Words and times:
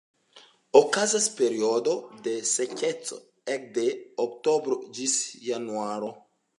Okazas 0.79 1.27
periodo 1.41 1.93
de 2.29 2.35
sekeco 2.53 3.21
ekde 3.59 3.87
oktobro 4.29 4.83
ĝis 4.99 5.23
januaro. 5.51 6.17